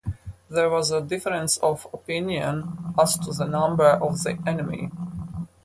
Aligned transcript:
There 0.49 0.67
was 0.67 0.89
a 0.89 0.99
difference 1.03 1.57
of 1.57 1.85
opinion 1.93 2.95
as 2.99 3.19
to 3.19 3.33
the 3.33 3.45
number 3.45 3.85
of 3.85 4.23
the 4.23 4.31
enemy. 4.47 4.89